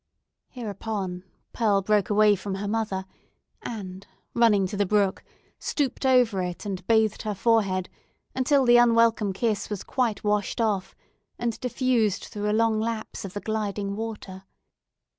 [0.49, 3.05] Hereupon, Pearl broke away from her mother,
[3.61, 5.23] and, running to the brook,
[5.59, 7.87] stooped over it, and bathed her forehead,
[8.33, 10.95] until the unwelcome kiss was quite washed off
[11.37, 14.45] and diffused through a long lapse of the gliding water.